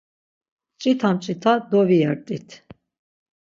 Mç̌ita 0.75 1.09
mç̌ita 1.15 1.53
doviyert̆it. 1.69 2.47